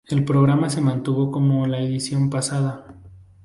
[0.09, 2.87] El programa se mantuvo como en la edición pasada.